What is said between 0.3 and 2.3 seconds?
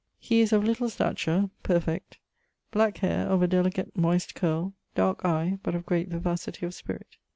is of little stature, perfect;